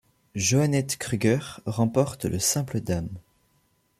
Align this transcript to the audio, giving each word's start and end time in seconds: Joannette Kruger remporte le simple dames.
Joannette 0.33 0.97
Kruger 0.97 1.59
remporte 1.67 2.25
le 2.25 2.39
simple 2.39 2.81
dames. 2.81 3.19